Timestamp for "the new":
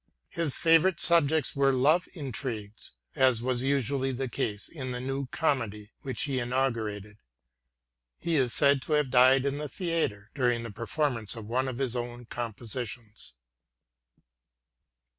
4.93-5.27